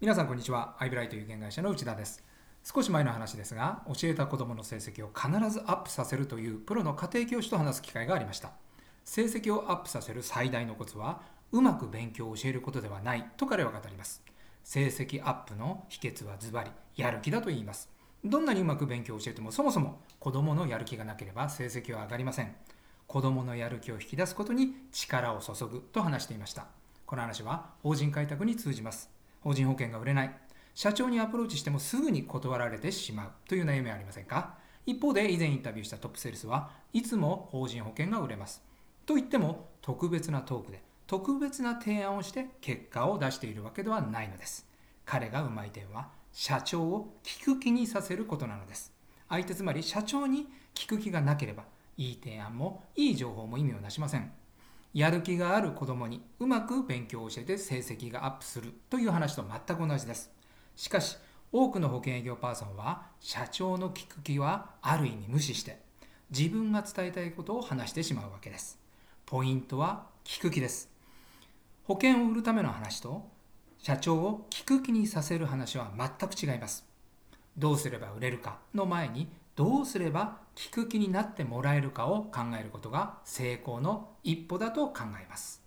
[0.00, 0.76] 皆さんこんにちは。
[0.78, 2.24] アイブライト有限会社の内田です。
[2.64, 8.52] 少し前の話ですが、教えた子供の成績を必ずアップさせるというプロの家庭教師と話す機会がありました。
[9.04, 11.20] 成績をアップさせる最大のコツは、
[11.52, 14.22] うまく勉強を教えることではないと彼は語ります。
[14.64, 17.90] 成績アップの秘訣はズバリ、やる気だと言います。
[18.24, 22.56] どんなにうまく勉強を教えても、そもそも子供のやる気がなければ成績は上がりません。
[23.06, 26.68] 子供のやる気を引き出すことに力を注ぐと話していました。
[27.04, 29.19] この話は法人開拓に通じます。
[29.40, 30.36] 法人保険が売れない。
[30.74, 34.54] 社長にアプローチしてもすぐに断られてしまうという悩みはありませんか？
[34.86, 38.62] 一方で以前インタビューしたトップセールスはいつも法人保険が売れます。
[39.04, 44.66] と言っても特別なトークで特別な提案をして結果を出しているわけではないのです。
[45.04, 48.92] 彼がうまい点は社長を聞く気にさせることなのです。
[49.28, 51.64] 相手つまり社長に聞く気がなければ
[51.96, 54.32] いい提案もいい情報も意味をなしません。
[54.92, 60.30] やる気がある子供にうまく勉強を教えて成績がアップするという話と全く同じです。
[60.74, 61.16] しかし、
[61.52, 65.80] 多くの保険営業パーソンは社長の聞く気はある意味無視して
[66.30, 68.78] 自分が伝えたいことを話してしまうわけです。
[69.26, 70.88] ポイントは聞く気です。
[71.84, 73.28] 保険を売るための話と
[73.78, 76.84] 社長を聞く気にさせる話は全く違います。
[77.56, 79.28] どうすれば売れるかの前に
[79.60, 85.62] どうすれば聞く気になってもらえるかを考えることが成功の一歩だと考えます。